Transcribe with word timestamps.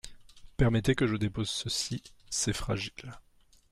Permettez 0.57 0.95
que 0.95 1.05
je 1.05 1.15
dépose 1.15 1.47
ceci, 1.51 2.01
c’est 2.31 2.53
fragile. 2.53 3.11